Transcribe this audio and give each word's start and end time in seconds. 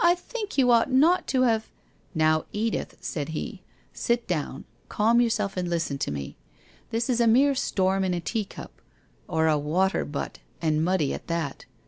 1 0.03 0.15
T 0.15 0.21
think 0.27 0.53
vou 0.53 0.71
ought 0.71 0.91
not 0.91 1.27
to 1.27 1.43
have 1.43 1.69
''Xow, 2.17 2.45
Edith/ 2.51 2.97
said 3.01 3.29
he,' 3.29 3.61
sit 3.93 4.25
down, 4.27 4.65
calm 4.89 5.21
yourself 5.21 5.55
and 5.55 5.69
listen 5.69 5.99
to 5.99 6.09
me. 6.09 6.35
This 6.89 7.07
is 7.07 7.21
a 7.21 7.27
mere 7.27 7.53
storm 7.53 8.03
in 8.03 8.15
a 8.15 8.19
teacup; 8.19 8.81
or 9.27 9.45
a 9.45 9.59
water 9.59 10.03
butt 10.03 10.39
and 10.59 10.83
muddy 10.83 11.13
at 11.13 11.27
that. 11.27 11.65